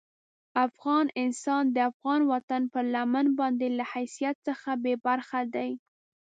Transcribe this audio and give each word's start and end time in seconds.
افغان 0.67 1.05
انسان 1.23 1.63
د 1.75 1.77
افغان 1.89 2.21
وطن 2.31 2.61
پر 2.73 2.83
لمن 2.95 3.27
باندې 3.39 3.67
له 3.77 3.83
حیثیت 3.93 4.35
څخه 4.47 4.69
بې 4.83 4.93
برخې 5.05 5.43
دي. 5.55 5.71